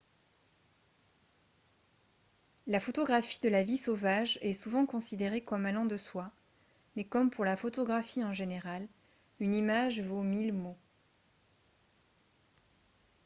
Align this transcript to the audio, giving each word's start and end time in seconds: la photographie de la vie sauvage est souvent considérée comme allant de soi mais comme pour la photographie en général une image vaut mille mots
la 2.65 2.79
photographie 2.79 3.39
de 3.39 3.49
la 3.49 3.61
vie 3.61 3.77
sauvage 3.77 4.39
est 4.41 4.53
souvent 4.53 4.87
considérée 4.87 5.41
comme 5.41 5.67
allant 5.67 5.85
de 5.85 5.95
soi 5.95 6.31
mais 6.95 7.03
comme 7.03 7.29
pour 7.29 7.45
la 7.45 7.55
photographie 7.55 8.23
en 8.23 8.33
général 8.33 8.87
une 9.39 9.53
image 9.53 9.99
vaut 10.01 10.23
mille 10.23 10.53
mots 10.53 10.77